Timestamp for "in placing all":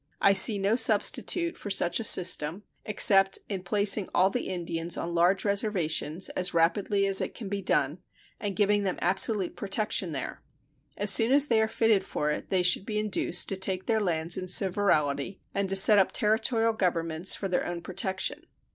3.49-4.31